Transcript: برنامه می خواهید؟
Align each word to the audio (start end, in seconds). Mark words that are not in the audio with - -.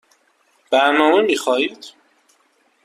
برنامه 0.71 1.21
می 1.21 1.35
خواهید؟ 1.37 1.85